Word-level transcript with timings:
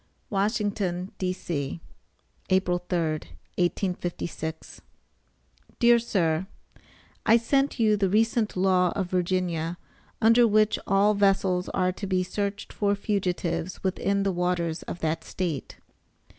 WASHINGTON, 0.31 1.11
D.C., 1.19 1.79
April 2.49 2.81
3, 2.89 2.97
1856. 3.55 4.81
DEAR 5.77 5.99
SIR: 5.99 6.47
I 7.23 7.37
sent 7.37 7.77
you 7.79 7.95
the 7.95 8.09
recent 8.09 8.57
law 8.57 8.91
of 8.95 9.11
Virginia, 9.11 9.77
under 10.19 10.47
which 10.47 10.79
all 10.87 11.13
vessels 11.13 11.69
are 11.69 11.91
to 11.91 12.07
be 12.07 12.23
searched 12.23 12.73
for 12.73 12.95
fugitives 12.95 13.83
within 13.83 14.23
the 14.23 14.31
waters 14.31 14.81
of 14.89 15.01
that 15.01 15.23
State. 15.23 15.77